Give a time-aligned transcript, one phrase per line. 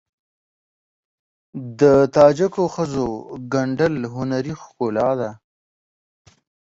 [1.79, 1.81] د
[2.15, 3.07] تاجکو ښځو
[3.53, 5.31] ګنډل هنري ښکلا ده.